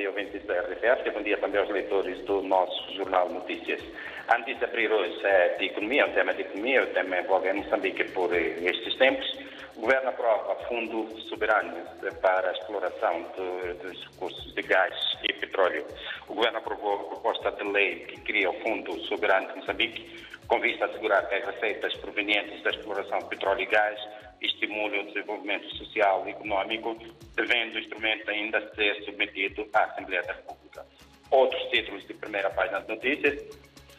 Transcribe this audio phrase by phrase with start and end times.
[0.00, 3.82] dia ouvintes da RFF, bom dia também aos leitores do nosso Jornal Notícias.
[4.28, 8.04] A notícia abrir hoje é de economia, um tema de economia, o tema envolve Moçambique
[8.12, 9.30] por estes tempos.
[9.76, 11.76] O Governo aprova fundo soberano
[12.22, 14.94] para a exploração de, dos recursos de gás
[15.28, 15.84] e petróleo.
[16.28, 20.58] O Governo aprovou a proposta de lei que cria o Fundo Soberano de Moçambique, com
[20.60, 24.00] vista a assegurar que as receitas provenientes da exploração de petróleo e gás
[24.40, 26.96] estimulem o desenvolvimento social e econômico,
[27.34, 30.86] devendo o instrumento ainda ser submetido à Assembleia da República.
[31.30, 33.44] Outros títulos de primeira página de notícias.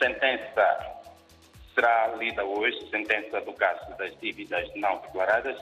[0.02, 1.02] Sentença
[1.74, 5.58] será lida hoje, sentença do caso das dívidas não declaradas.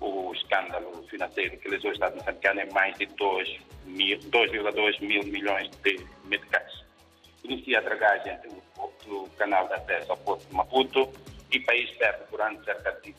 [0.00, 6.06] O escândalo financeiro que lesou o Estado moçambicano é mais de 2,2 mil milhões de
[6.24, 6.84] meticais.
[7.44, 8.62] Inicia a dragagem do,
[9.06, 11.10] do canal de acesso ao Porto de Maputo
[11.50, 13.14] e o país perde ano cerca de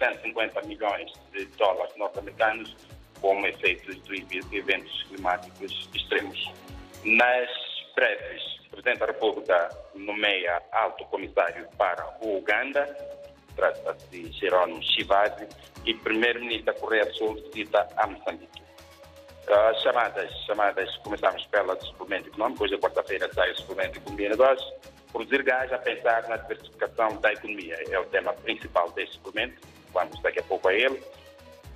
[0.00, 2.74] 150 milhões de dólares norte-americanos
[3.20, 4.18] como efeitos dos
[4.50, 6.52] eventos climáticos extremos.
[7.04, 7.50] Nas
[7.94, 12.86] breves, o Presidente da República nomeia alto comissário para o Uganda,
[13.54, 15.46] trata-se de Jerônimo Chivazi,
[15.84, 18.60] e Primeiro-Ministro da Coreia do Sul visita a Moçambique.
[19.82, 24.26] Chamadas, chamadas, começamos pela de suplemento econômico, hoje é quarta-feira sai o suplemento de economia
[24.26, 24.72] e negócios.
[25.12, 29.60] Produzir gás a pensar na diversificação da economia é o tema principal deste suplemento
[29.92, 31.02] vamos daqui a pouco a ele.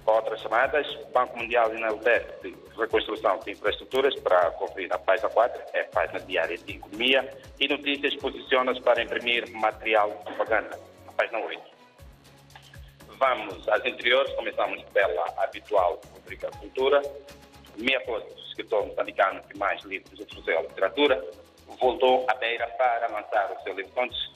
[0.07, 5.85] Outras chamadas, Banco Mundial enaltece reconstrução de infraestruturas para conferir a página 4, é a
[5.87, 11.63] página diária de economia, e notícias posiciona-se para imprimir material de propaganda, a página 8.
[13.19, 17.01] Vamos às interiores, começamos pela habitual rubrica Cultura.
[17.77, 21.25] Mia Costa, escritor moçambicano que mais livros ofereceu à literatura,
[21.81, 24.33] voltou à beira para lançar o seu livro contos,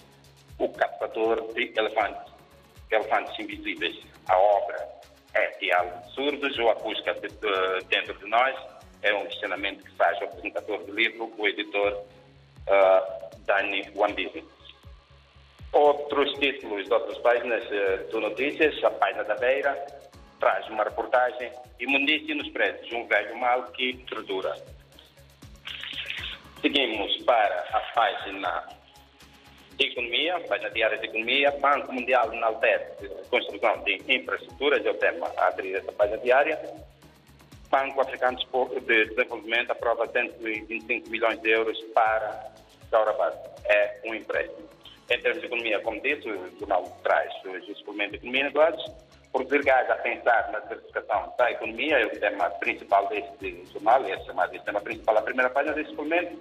[0.58, 2.37] O Captador de Elefantes
[2.90, 3.96] elefantes invisíveis.
[4.28, 4.88] A obra
[5.34, 8.56] é diálogo de surdos ou acústica de, de, dentro de nós.
[9.02, 14.44] É um questionamento que faz o apresentador do livro, o editor uh, Dani Wambisi.
[15.72, 19.86] Outros títulos de outras páginas uh, do Notícias, a página da Beira,
[20.40, 24.52] traz uma reportagem Imundície nos prédios, um velho mal que tortura.
[26.60, 28.68] Seguimos para a página
[29.78, 35.30] de Economia, página diária de Economia, Banco Mundial enaltece construção de infraestruturas, é o tema
[35.36, 36.58] a aderir essa página diária.
[37.70, 42.50] Banco Africano de Desenvolvimento aprova 125 milhões de euros para
[42.90, 43.36] Saurabad.
[43.66, 44.68] É um empréstimo.
[45.10, 48.92] Em termos de economia, como disse, o jornal traz o suplemento de economia e negócios.
[49.30, 54.18] Produzir gás a pensar na diversificação da economia é o tema principal deste jornal, é
[54.24, 56.36] chamado de tema principal, a primeira página deste suplemento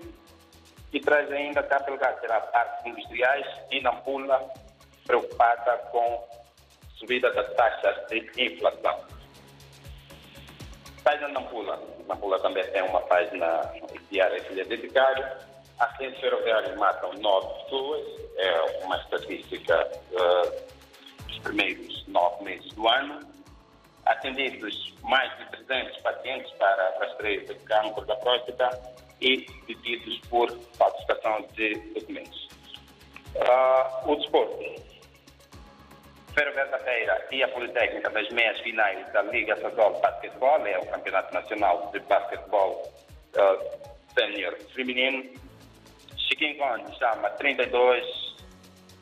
[0.94, 4.52] e traz ainda cá pelo parques industriais e Nampula
[5.06, 6.28] preocupada com
[6.96, 9.06] subida das taxas de inflação.
[11.04, 11.82] Página Nampula.
[12.08, 13.72] Nampula também tem uma página
[14.12, 15.48] diária que lhe é dedicada.
[15.80, 18.04] Acidentes ferroviários matam nove pessoas,
[18.38, 23.20] é uma estatística uh, dos primeiros nove meses do ano.
[24.06, 28.70] Atendidos mais de 300 pacientes para rastreio de câncer da próstata
[29.22, 32.48] e detidos por falsificação de documentos.
[33.36, 34.88] Uh, o desporto.
[36.34, 39.64] Ferroviária da Feira e a Politécnica das meias finais da Liga de
[40.02, 42.94] Basquetebol, é o Campeonato Nacional de Basquetebol
[43.36, 45.24] uh, Sênior Feminino.
[46.16, 48.06] Chiquinho Conde chama 32,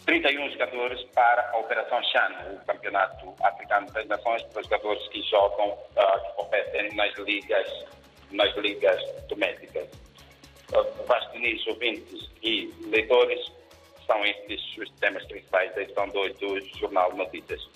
[0.05, 5.21] 31 jogadores para a Operação Chan, o Campeonato Africano das Nações, para os jogadores que
[5.23, 7.67] jogam, uh, que competem nas ligas,
[8.31, 9.87] nas ligas domésticas
[11.07, 13.51] vastos ouvintes e leitores,
[14.05, 17.69] são estes os temas principais da edição 2 do Jornal Notícias.